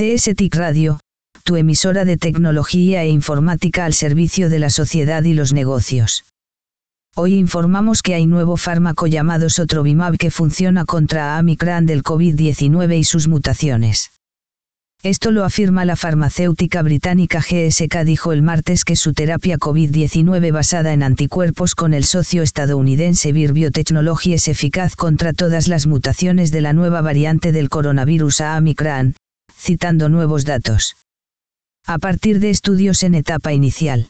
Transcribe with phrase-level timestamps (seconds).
[0.00, 0.98] CSTIC Radio,
[1.44, 6.24] tu emisora de tecnología e informática al servicio de la sociedad y los negocios.
[7.14, 13.04] Hoy informamos que hay nuevo fármaco llamado Sotrovimab que funciona contra Amicran del COVID-19 y
[13.04, 14.10] sus mutaciones.
[15.02, 20.94] Esto lo afirma la farmacéutica británica GSK dijo el martes que su terapia COVID-19 basada
[20.94, 26.62] en anticuerpos con el socio estadounidense Vir Biotechnology es eficaz contra todas las mutaciones de
[26.62, 29.14] la nueva variante del coronavirus a Amicran,
[29.60, 30.96] citando nuevos datos.
[31.86, 34.08] A partir de estudios en etapa inicial.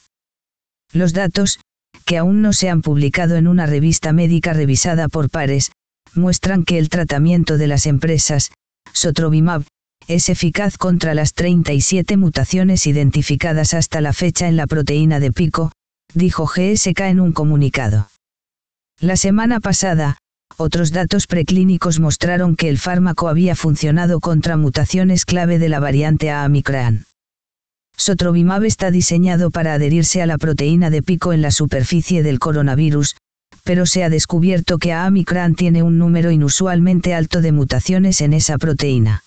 [0.93, 1.59] Los datos,
[2.05, 5.73] que aún no se han publicado en una revista médica revisada por pares,
[6.15, 8.53] muestran que el tratamiento de las empresas,
[8.93, 9.65] Sotrovimab,
[10.09, 15.73] es eficaz contra las 37 mutaciones identificadas hasta la fecha en la proteína de pico,
[16.15, 18.09] dijo GSK en un comunicado.
[19.01, 20.19] La semana pasada,
[20.57, 26.31] otros datos preclínicos mostraron que el fármaco había funcionado contra mutaciones clave de la variante
[26.31, 27.07] A-Micran.
[27.97, 33.17] Sotrovimab está diseñado para adherirse a la proteína de pico en la superficie del coronavirus,
[33.63, 38.59] pero se ha descubierto que A-Micran tiene un número inusualmente alto de mutaciones en esa
[38.59, 39.23] proteína.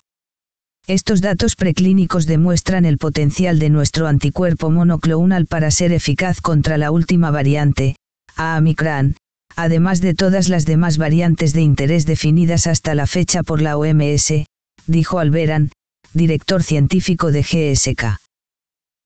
[0.88, 6.92] Estos datos preclínicos demuestran el potencial de nuestro anticuerpo monoclonal para ser eficaz contra la
[6.92, 7.96] última variante,
[8.36, 9.16] A-Micran,
[9.56, 14.46] además de todas las demás variantes de interés definidas hasta la fecha por la OMS,
[14.88, 15.72] dijo Alberan,
[16.14, 18.20] director científico de GSK.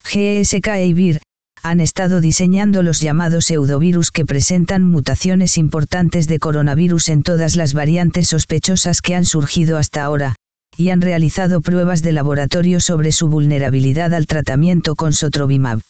[0.04, 1.22] GSK e IBIR,
[1.64, 7.74] han estado diseñando los llamados pseudovirus que presentan mutaciones importantes de coronavirus en todas las
[7.74, 10.36] variantes sospechosas que han surgido hasta ahora,
[10.78, 15.82] y han realizado pruebas de laboratorio sobre su vulnerabilidad al tratamiento con Sotrovimab.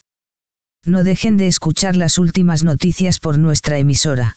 [0.84, 4.36] No dejen de escuchar las últimas noticias por nuestra emisora.